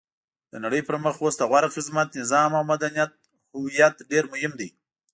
د 0.51 0.53
نړۍ 0.63 0.81
پرمخ 0.87 1.15
اوس 1.21 1.35
د 1.37 1.43
غوره 1.49 1.69
خدمت، 1.75 2.07
نظام 2.19 2.51
او 2.57 2.63
مدنیت 2.71 3.11
هویت 3.55 3.95
ډېر 4.11 4.23
مهم 4.33 4.53
دی. 4.59 4.69